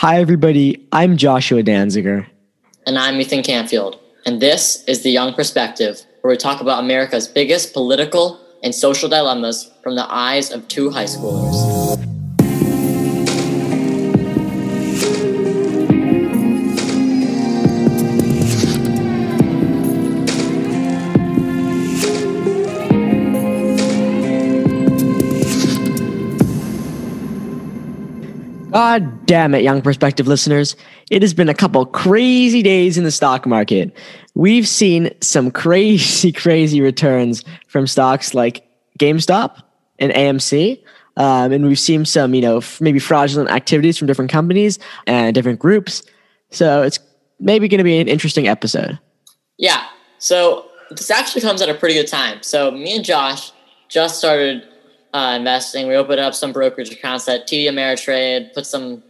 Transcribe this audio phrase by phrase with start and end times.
[0.00, 0.86] Hi, everybody.
[0.92, 2.26] I'm Joshua Danziger.
[2.86, 3.98] And I'm Ethan Canfield.
[4.26, 9.08] And this is The Young Perspective, where we talk about America's biggest political and social
[9.08, 12.05] dilemmas from the eyes of two high schoolers.
[28.76, 30.76] God damn it, Young Perspective listeners.
[31.10, 33.96] It has been a couple crazy days in the stock market.
[34.34, 38.68] We've seen some crazy, crazy returns from stocks like
[38.98, 39.62] GameStop
[39.98, 40.84] and AMC.
[41.16, 45.34] Um, and we've seen some, you know, f- maybe fraudulent activities from different companies and
[45.34, 46.02] different groups.
[46.50, 46.98] So it's
[47.40, 48.98] maybe going to be an interesting episode.
[49.56, 49.86] Yeah.
[50.18, 52.42] So this actually comes at a pretty good time.
[52.42, 53.52] So me and Josh
[53.88, 54.68] just started
[55.16, 55.88] uh, investing.
[55.88, 59.02] We opened up some brokerage accounts at TD Ameritrade, put some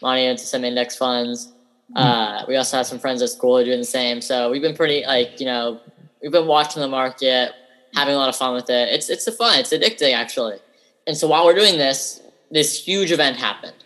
[0.00, 1.52] money into some index funds.
[1.94, 4.20] Uh, we also have some friends at school are doing the same.
[4.20, 5.80] So we've been pretty like you know
[6.20, 7.52] we've been watching the market,
[7.94, 8.88] having a lot of fun with it.
[8.88, 9.60] It's it's a fun.
[9.60, 10.58] It's addicting actually.
[11.06, 13.76] And so while we're doing this, this huge event happened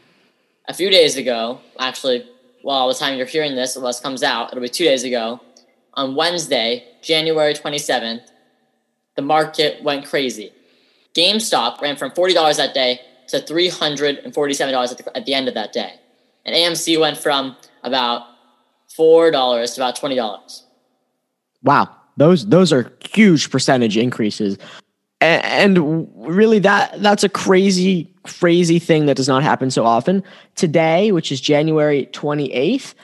[0.68, 1.60] a few days ago.
[1.78, 2.26] Actually,
[2.64, 5.40] well, the time you're hearing this, unless comes out, it'll be two days ago.
[5.94, 8.30] On Wednesday, January 27th,
[9.14, 10.52] the market went crazy.
[11.16, 15.72] GameStop ran from $40 that day to $347 at the, at the end of that
[15.72, 15.94] day.
[16.44, 18.22] And AMC went from about
[18.96, 20.62] $4 to about $20.
[21.62, 21.90] Wow.
[22.16, 24.56] Those those are huge percentage increases.
[25.20, 30.22] And, and really that that's a crazy crazy thing that does not happen so often.
[30.54, 32.94] Today, which is January 28th,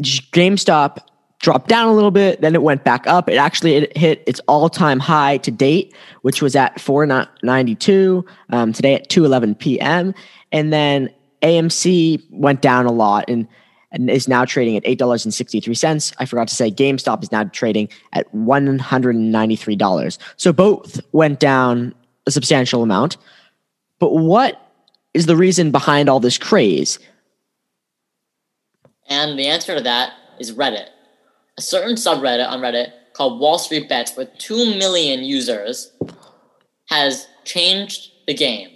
[0.00, 0.98] GameStop
[1.38, 3.28] dropped down a little bit, then it went back up.
[3.28, 8.94] It actually it hit its all-time high to date, which was at 492 um, today
[8.94, 10.14] at 2:11 p.m.
[10.52, 11.10] And then
[11.42, 13.46] AMC went down a lot and,
[13.92, 16.12] and is now trading at eight dollars and sixty-three cents.
[16.18, 20.18] I forgot to say GameStop is now trading at one hundred and ninety-three dollars.
[20.36, 21.94] So both went down
[22.26, 23.16] a substantial amount.
[24.00, 24.60] But what
[25.14, 26.98] is the reason behind all this craze?
[29.08, 30.88] And the answer to that is Reddit
[31.58, 35.92] a certain subreddit on Reddit called Wall Street Bets with 2 million users
[36.88, 38.70] has changed the game.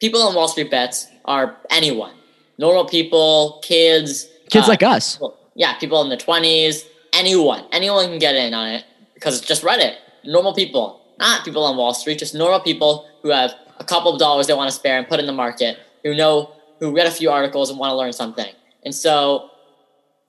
[0.00, 2.14] People on Wall Street Bets are anyone.
[2.58, 4.26] Normal people, kids.
[4.48, 5.20] Kids uh, like us.
[5.54, 7.64] yeah, people in their 20s, anyone.
[7.70, 9.96] Anyone can get in on it because it's just Reddit.
[10.24, 14.18] Normal people, not people on Wall Street, just normal people who have a couple of
[14.18, 17.10] dollars they want to spare and put in the market, who know, who read a
[17.10, 18.52] few articles and want to learn something.
[18.84, 19.50] And so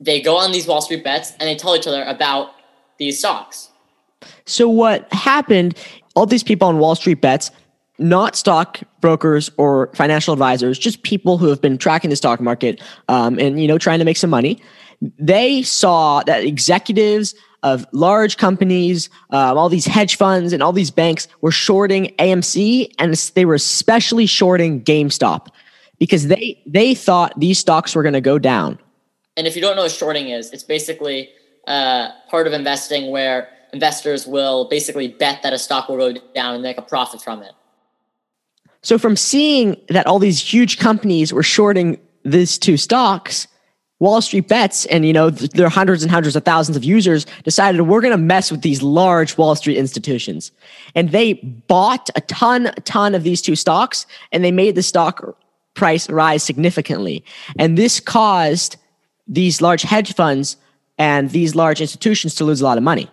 [0.05, 2.51] they go on these Wall Street bets and they tell each other about
[2.97, 3.69] these stocks.
[4.45, 5.77] So what happened?
[6.16, 7.51] All these people on Wall Street bets,
[7.97, 12.81] not stock brokers or financial advisors, just people who have been tracking the stock market
[13.09, 14.61] um, and you know trying to make some money.
[15.19, 20.91] They saw that executives of large companies, um, all these hedge funds, and all these
[20.91, 25.47] banks were shorting AMC, and they were especially shorting GameStop
[25.99, 28.77] because they they thought these stocks were going to go down.
[29.38, 31.29] And if you don't know what shorting is, it's basically
[31.68, 36.53] uh, part of investing where investors will basically bet that a stock will go down
[36.53, 37.51] and make a profit from it.
[38.81, 43.47] So, from seeing that all these huge companies were shorting these two stocks,
[44.00, 47.25] Wall Street bets, and you know there are hundreds and hundreds of thousands of users
[47.44, 50.52] decided we're going to mess with these large Wall Street institutions,
[50.94, 51.34] and they
[51.67, 55.35] bought a ton, a ton of these two stocks, and they made the stock
[55.73, 57.23] price rise significantly,
[57.57, 58.78] and this caused
[59.28, 60.58] these large hedge funds
[60.97, 63.09] and these large institutions to lose a lot of money.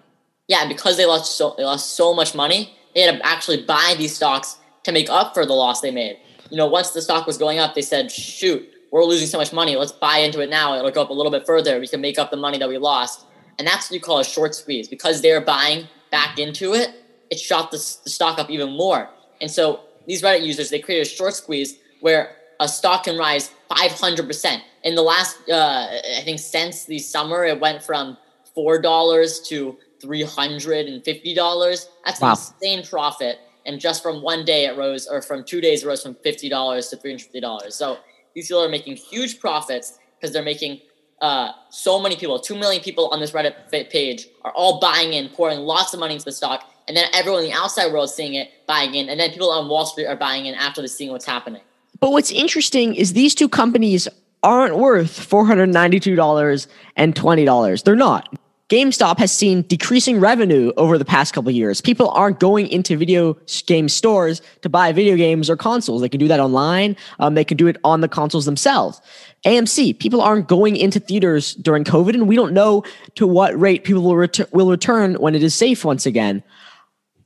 [0.48, 3.94] Yeah, because they lost so they lost so much money, they had to actually buy
[3.96, 6.18] these stocks to make up for the loss they made.
[6.50, 9.52] You know, once the stock was going up, they said, "Shoot, we're losing so much
[9.52, 9.76] money.
[9.76, 10.76] Let's buy into it now.
[10.76, 11.80] It'll go up a little bit further.
[11.80, 13.24] We can make up the money that we lost."
[13.58, 16.90] And that's what you call a short squeeze because they're buying back into it.
[17.30, 19.08] It shot the, the stock up even more.
[19.40, 23.50] And so these Reddit users they created a short squeeze where a stock can rise
[23.70, 25.88] 500% in the last, uh,
[26.18, 28.16] I think since the summer, it went from
[28.54, 31.88] four dollars to three hundred and fifty dollars.
[32.04, 32.32] That's wow.
[32.32, 33.38] an insane profit.
[33.64, 36.48] And just from one day, it rose, or from two days, it rose from fifty
[36.48, 37.74] dollars to three hundred fifty dollars.
[37.74, 37.98] So
[38.34, 40.80] these people are making huge profits because they're making
[41.20, 45.28] uh, so many people, two million people on this Reddit page are all buying in,
[45.28, 48.34] pouring lots of money into the stock, and then everyone in the outside world seeing
[48.34, 51.12] it, buying in, and then people on Wall Street are buying in after they're seeing
[51.12, 51.62] what's happening.
[52.02, 54.08] But what's interesting is these two companies
[54.42, 56.66] aren't worth $492
[56.96, 57.84] and $20.
[57.84, 58.36] They're not.
[58.68, 61.80] GameStop has seen decreasing revenue over the past couple years.
[61.80, 63.34] People aren't going into video
[63.66, 66.00] game stores to buy video games or consoles.
[66.00, 66.96] They can do that online.
[67.20, 69.00] Um, they can do it on the consoles themselves.
[69.46, 72.82] AMC, people aren't going into theaters during COVID, and we don't know
[73.14, 76.42] to what rate people will, ret- will return when it is safe once again.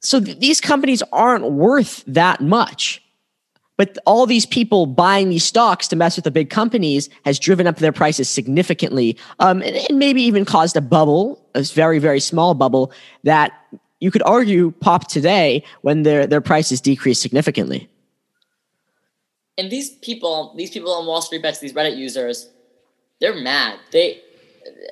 [0.00, 3.00] So th- these companies aren't worth that much.
[3.76, 7.66] But all these people buying these stocks to mess with the big companies has driven
[7.66, 12.20] up their prices significantly, um, and, and maybe even caused a bubble, a very very
[12.20, 12.92] small bubble
[13.24, 13.52] that
[14.00, 17.88] you could argue popped today when their their prices decreased significantly.
[19.58, 22.50] And these people, these people on Wall Street bets, these Reddit users,
[23.20, 23.78] they're mad.
[23.90, 24.20] They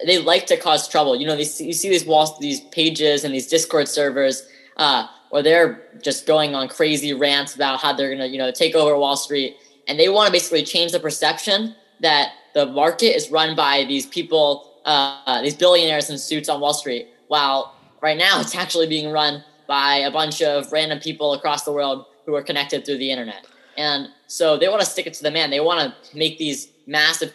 [0.07, 1.17] they like to cause trouble.
[1.17, 4.47] You know, they see, you see these wall these pages and these Discord servers
[4.77, 8.77] uh, or they're just going on crazy rants about how they're gonna, you know, take
[8.77, 9.57] over Wall Street,
[9.89, 14.07] and they want to basically change the perception that the market is run by these
[14.07, 19.11] people, uh, these billionaires in suits on Wall Street, while right now it's actually being
[19.11, 23.11] run by a bunch of random people across the world who are connected through the
[23.11, 23.45] internet.
[23.77, 25.51] And so they want to stick it to the man.
[25.51, 27.33] They want to make these massive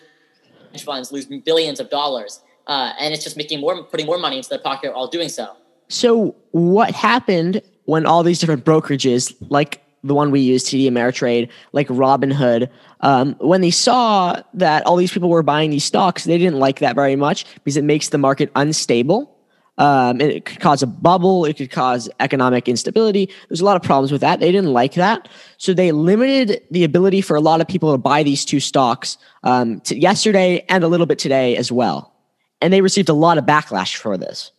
[0.71, 4.37] hedge funds lose billions of dollars, uh, and it's just making more, putting more money
[4.37, 5.57] into their pocket while doing so.
[5.89, 11.49] So what happened when all these different brokerages, like the one we use, TD Ameritrade,
[11.73, 12.69] like Robinhood,
[13.01, 16.79] um, when they saw that all these people were buying these stocks, they didn't like
[16.79, 19.35] that very much because it makes the market unstable.
[19.79, 21.45] Um, it could cause a bubble.
[21.45, 23.29] It could cause economic instability.
[23.47, 24.39] There's a lot of problems with that.
[24.39, 25.27] They didn't like that,
[25.57, 29.17] so they limited the ability for a lot of people to buy these two stocks
[29.43, 32.13] um, yesterday and a little bit today as well.
[32.61, 34.51] And they received a lot of backlash for this.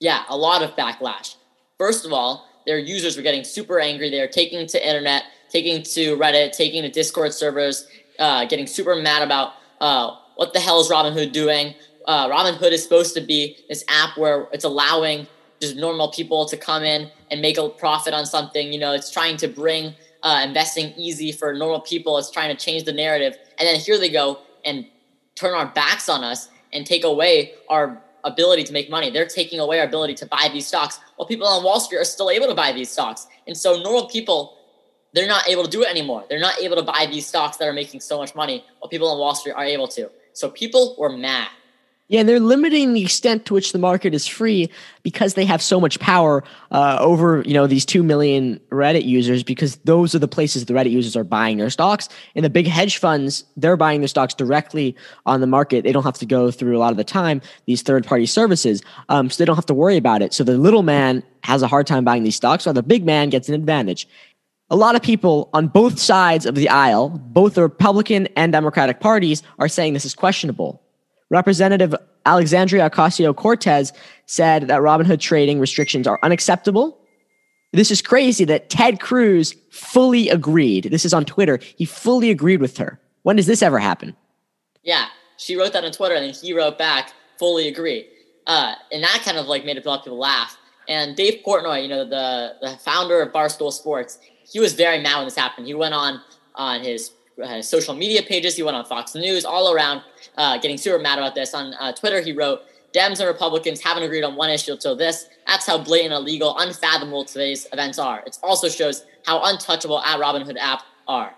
[0.00, 1.36] Yeah, a lot of backlash.
[1.78, 4.10] First of all, their users were getting super angry.
[4.10, 7.88] They were taking to internet, taking to Reddit, taking to Discord servers,
[8.18, 11.74] uh, getting super mad about uh, what the hell is Robinhood doing?
[12.06, 15.26] Uh, Robinhood is supposed to be this app where it's allowing
[15.60, 18.72] just normal people to come in and make a profit on something.
[18.72, 22.18] You know, it's trying to bring uh, investing easy for normal people.
[22.18, 23.36] It's trying to change the narrative.
[23.58, 24.86] And then here they go and
[25.34, 29.10] turn our backs on us and take away our ability to make money.
[29.10, 32.04] They're taking away our ability to buy these stocks while people on Wall Street are
[32.04, 33.26] still able to buy these stocks.
[33.46, 34.58] And so normal people,
[35.14, 36.24] they're not able to do it anymore.
[36.28, 39.08] They're not able to buy these stocks that are making so much money while people
[39.08, 40.10] on Wall Street are able to.
[40.32, 41.48] So people were mad.
[42.08, 44.70] Yeah, and they're limiting the extent to which the market is free
[45.02, 49.42] because they have so much power uh, over you know these two million Reddit users
[49.42, 52.08] because those are the places the Reddit users are buying their stocks.
[52.36, 54.94] And the big hedge funds, they're buying their stocks directly
[55.24, 55.82] on the market.
[55.82, 58.82] They don't have to go through a lot of the time these third party services,
[59.08, 60.32] um, so they don't have to worry about it.
[60.32, 63.30] So the little man has a hard time buying these stocks, while the big man
[63.30, 64.06] gets an advantage.
[64.70, 69.00] A lot of people on both sides of the aisle, both the Republican and Democratic
[69.00, 70.82] parties, are saying this is questionable.
[71.30, 71.94] Representative
[72.24, 73.92] Alexandria Ocasio Cortez
[74.26, 76.98] said that Robinhood trading restrictions are unacceptable.
[77.72, 80.84] This is crazy that Ted Cruz fully agreed.
[80.84, 81.58] This is on Twitter.
[81.76, 83.00] He fully agreed with her.
[83.22, 84.16] When does this ever happen?
[84.82, 85.06] Yeah,
[85.36, 88.06] she wrote that on Twitter, and then he wrote back, fully agree.
[88.46, 90.56] Uh, and that kind of like made a lot of people laugh.
[90.88, 95.16] And Dave Portnoy, you know, the, the founder of Barstool Sports, he was very mad
[95.16, 95.66] when this happened.
[95.66, 96.20] He went on
[96.54, 97.10] on his
[97.42, 98.56] uh, social media pages.
[98.56, 100.02] He went on Fox News, all around,
[100.36, 101.54] uh, getting super mad about this.
[101.54, 102.62] On uh, Twitter, he wrote,
[102.94, 105.28] Dems and Republicans haven't agreed on one issue until this.
[105.46, 108.22] That's how blatant, illegal, unfathomable today's events are.
[108.26, 111.34] It also shows how untouchable at Robinhood app are.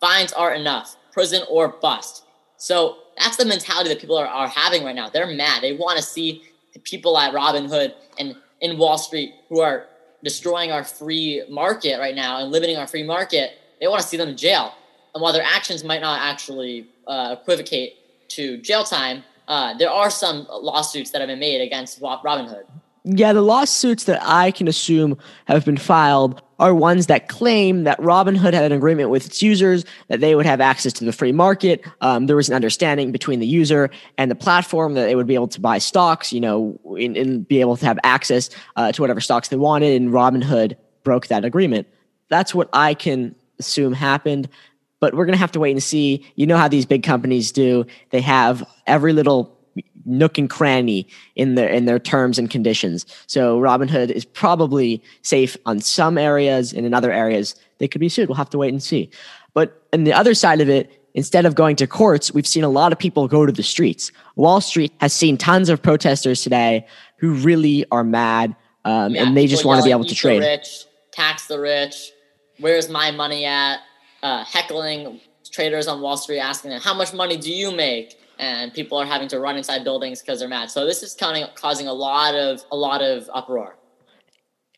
[0.00, 2.24] Fines are enough, prison or bust.
[2.56, 5.08] So that's the mentality that people are, are having right now.
[5.08, 5.62] They're mad.
[5.62, 6.42] They want to see
[6.72, 9.86] the people at Robinhood and in Wall Street who are
[10.24, 13.52] destroying our free market right now and limiting our free market.
[13.80, 14.72] They want to see them in jail.
[15.16, 17.94] And while their actions might not actually uh, equivocate
[18.28, 22.64] to jail time, uh, there are some lawsuits that have been made against Robinhood.
[23.04, 27.98] Yeah, the lawsuits that I can assume have been filed are ones that claim that
[27.98, 31.32] Robinhood had an agreement with its users that they would have access to the free
[31.32, 31.82] market.
[32.02, 35.34] Um, there was an understanding between the user and the platform that they would be
[35.34, 39.22] able to buy stocks, you know, and, be able to have access uh, to whatever
[39.22, 39.98] stocks they wanted.
[39.98, 41.86] And Robinhood broke that agreement.
[42.28, 44.50] That's what I can assume happened
[45.00, 46.26] but we're going to have to wait and see.
[46.36, 47.86] You know how these big companies do.
[48.10, 49.56] They have every little
[50.04, 53.04] nook and cranny in their in their terms and conditions.
[53.26, 58.08] So Robinhood is probably safe on some areas and in other areas they could be
[58.08, 58.28] sued.
[58.28, 59.10] We'll have to wait and see.
[59.52, 62.68] But on the other side of it, instead of going to courts, we've seen a
[62.68, 64.12] lot of people go to the streets.
[64.36, 66.86] Wall Street has seen tons of protesters today
[67.18, 68.54] who really are mad
[68.86, 70.40] um, yeah, and they just want to be able to trade.
[70.40, 72.12] Rich, tax the rich.
[72.58, 73.80] Where's my money at?
[74.22, 75.20] Uh, heckling
[75.50, 79.06] traders on Wall Street, asking them, "How much money do you make?" and people are
[79.06, 80.70] having to run inside buildings because they're mad.
[80.70, 83.76] So this is of causing a lot of a lot of uproar.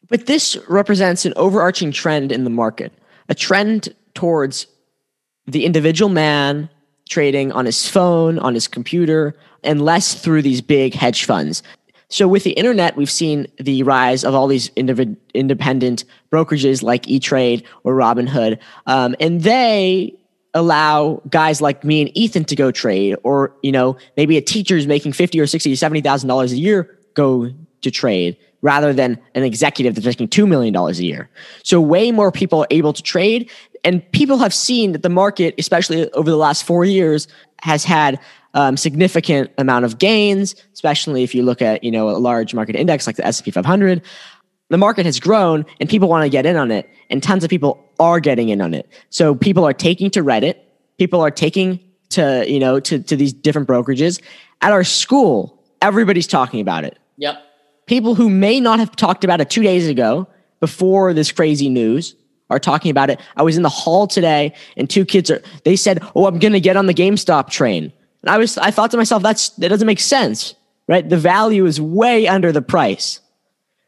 [0.09, 2.93] But this represents an overarching trend in the market,
[3.29, 4.67] a trend towards
[5.47, 6.71] the individual man
[7.09, 11.63] trading on his phone, on his computer, and less through these big hedge funds.
[12.11, 17.65] So with the internet, we've seen the rise of all these independent brokerages like E-Trade
[17.85, 20.15] or Robinhood, um, and they
[20.55, 24.77] allow guys like me and Ethan to go trade, or you know maybe a teacher
[24.77, 27.51] is making fifty or sixty or seventy thousand dollars a year go
[27.83, 31.29] to trade rather than an executive that's making $2 million a year.
[31.63, 33.51] So, way more people are able to trade.
[33.89, 37.27] And people have seen that the market, especially over the last four years,
[37.63, 38.21] has had
[38.53, 42.77] um, significant amount of gains, especially if you look at you know a large market
[42.77, 44.03] index like the S&P 500.
[44.69, 47.51] The market has grown and people want to get in on it, and tons of
[47.51, 48.87] people are getting in on it.
[49.09, 50.57] So people are taking to Reddit,
[50.99, 51.81] people are taking
[52.11, 54.21] to you know to to these different brokerages.
[54.61, 56.99] At our school, everybody's talking about it.
[57.17, 57.43] Yep
[57.89, 60.29] people who may not have talked about it two days ago
[60.61, 62.15] before this crazy news
[62.51, 63.21] are talking about it.
[63.37, 66.53] I was in the hall today and two kids are, they said, Oh, I'm going
[66.53, 67.93] to get on the GameStop train.
[68.23, 70.55] And I was, I thought to myself, that's, that doesn't make sense,
[70.87, 71.09] right?
[71.09, 73.21] The value is way under the price.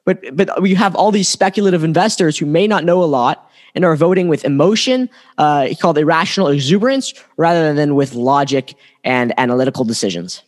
[0.05, 3.85] But, but we have all these speculative investors who may not know a lot and
[3.85, 8.75] are voting with emotion, uh, called irrational exuberance, rather than with logic
[9.05, 10.43] and analytical decisions.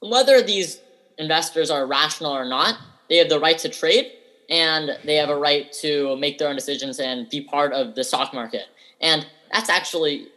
[0.00, 0.78] Whether these
[1.18, 2.76] investors are rational or not,
[3.08, 4.12] they have the right to trade
[4.48, 8.04] and they have a right to make their own decisions and be part of the
[8.04, 8.64] stock market.
[9.00, 10.28] And that's actually,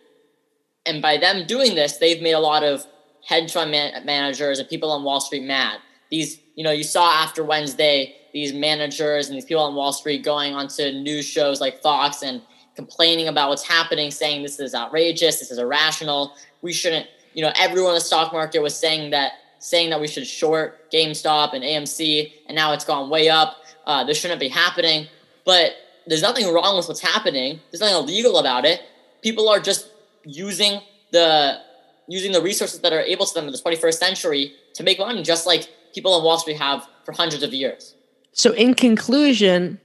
[0.85, 2.85] and by them doing this, they've made a lot of
[3.25, 5.79] hedge fund man- managers and people on Wall Street mad.
[6.09, 10.23] These, you know, you saw after Wednesday, these managers and these people on Wall Street
[10.23, 12.41] going onto news shows like Fox and
[12.75, 17.51] complaining about what's happening, saying this is outrageous, this is irrational, we shouldn't, you know,
[17.59, 21.63] everyone in the stock market was saying that saying that we should short GameStop and
[21.63, 23.57] AMC, and now it's gone way up.
[23.89, 25.08] Uh, this shouldn't be happening.
[25.46, 25.72] But
[26.05, 27.60] there's nothing wrong with what's happening.
[27.72, 28.81] There's nothing illegal about it.
[29.24, 29.89] People are just
[30.24, 30.81] using
[31.12, 31.60] the
[32.08, 35.24] using the resources that are able to them in the 21st century to make money,
[35.24, 37.96] just like people on Wall Street have for hundreds of years.
[38.31, 39.79] So, in conclusion,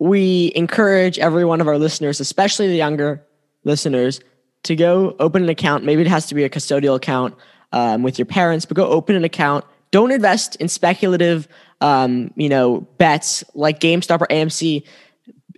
[0.00, 3.24] we encourage every one of our listeners, especially the younger
[3.62, 4.20] listeners,
[4.64, 5.84] to go open an account.
[5.84, 7.36] Maybe it has to be a custodial account
[7.70, 9.64] um, with your parents, but go open an account.
[9.92, 11.46] Don't invest in speculative,
[11.84, 14.84] um, you know, bets like GameStop or AMC.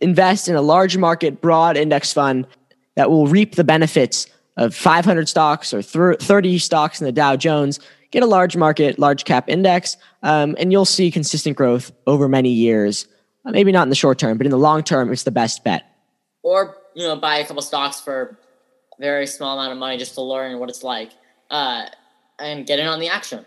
[0.02, 2.48] Invest in a large market, broad index fund
[2.96, 7.78] that will reap the benefits of 500 stocks or 30 stocks in the Dow Jones.
[8.10, 12.50] Get a large market, large cap index, um, and you'll see consistent growth over many
[12.50, 13.06] years.
[13.44, 15.62] Uh, maybe not in the short term, but in the long term, it's the best
[15.62, 15.84] bet.
[16.42, 18.36] Or you know, buy a couple stocks for
[18.98, 21.12] a very small amount of money just to learn what it's like.
[21.50, 21.86] Uh,
[22.40, 23.44] and get in on the action.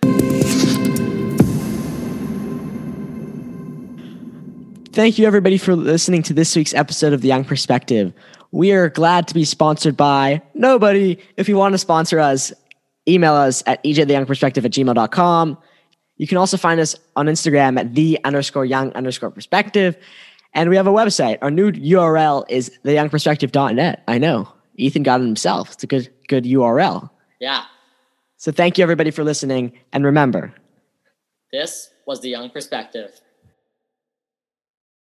[5.00, 8.12] Thank you, everybody, for listening to this week's episode of The Young Perspective.
[8.52, 11.18] We are glad to be sponsored by nobody.
[11.38, 12.52] If you want to sponsor us,
[13.08, 15.58] email us at ejtheyoungperspective at gmail.com.
[16.18, 19.96] You can also find us on Instagram at the underscore young underscore perspective.
[20.54, 21.38] And we have a website.
[21.42, 24.04] Our new URL is theyoungperspective.net.
[24.06, 24.52] I know.
[24.76, 25.72] Ethan got it himself.
[25.72, 27.10] It's a good, good URL.
[27.40, 27.64] Yeah.
[28.36, 29.80] So thank you everybody for listening.
[29.94, 30.54] And remember,
[31.54, 33.22] this was the Young Perspective.